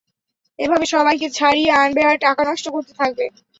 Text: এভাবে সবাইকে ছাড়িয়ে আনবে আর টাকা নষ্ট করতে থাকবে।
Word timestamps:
এভাবে 0.59 0.85
সবাইকে 0.93 1.27
ছাড়িয়ে 1.37 1.71
আনবে 1.77 2.01
আর 2.05 2.17
টাকা 2.25 2.41
নষ্ট 2.49 2.65
করতে 2.75 2.93
থাকবে। 2.99 3.25